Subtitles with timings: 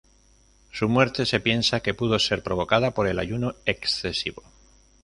[0.71, 4.41] Su muerte se piensa que pudo ser provocada por el ayuno excesivo.